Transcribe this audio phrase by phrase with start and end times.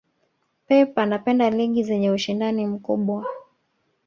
[0.67, 3.25] pep anapenda ligi zenye ushindani mkubwa